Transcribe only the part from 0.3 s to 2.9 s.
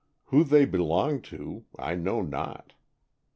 Who they belonged to I know not.